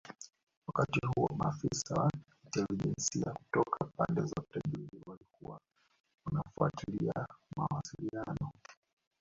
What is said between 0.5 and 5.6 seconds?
Wakati huo maafisa wa intelijensia kutoka pande zote mbili walikuwa